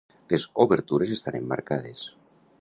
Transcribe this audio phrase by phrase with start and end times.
[0.33, 2.03] Les obertures estan emmarcades.